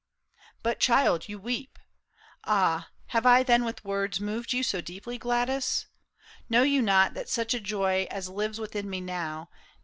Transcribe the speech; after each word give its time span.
But 0.63 0.79
child, 0.79 1.29
you 1.29 1.37
weep! 1.37 1.77
Ah, 2.45 2.89
have 3.09 3.23
I 3.27 3.43
then 3.43 3.63
with 3.63 3.85
words 3.85 4.19
Moved 4.19 4.51
you 4.51 4.63
so 4.63 4.81
deeply, 4.81 5.19
Gladys? 5.19 5.85
Know 6.49 6.63
you 6.63 6.81
not 6.81 7.13
That 7.13 7.29
such 7.29 7.53
a 7.53 7.59
joy 7.59 8.07
as 8.09 8.27
lives 8.27 8.59
within 8.59 8.89
me 8.89 8.99
now. 8.99 9.51